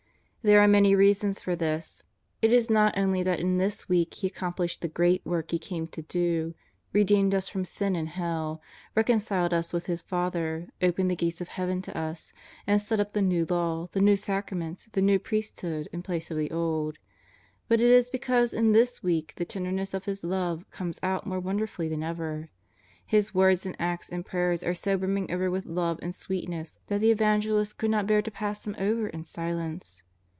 [0.43, 2.03] There are many reasons for this.
[2.41, 5.85] It is not only that in this week He accomplished the great work He came
[5.89, 6.55] to do;
[6.93, 8.59] redeemed us from sin and hell;
[8.95, 12.33] recon ciled us with His Father; opened the gates of Heaven to us,
[12.65, 16.37] and set up the New Law, the ISTew Sacraments, the 'New Priesthood in place of
[16.37, 16.97] the Old;
[17.67, 21.39] but it is because in this week the tenderness of His love comes out more
[21.39, 22.49] wonderfullv than ever.
[23.05, 26.79] His words and acts and prayers are so brimming over with love and sweet ness
[26.87, 30.01] that the Evangelists could not bear to pass them over in silence.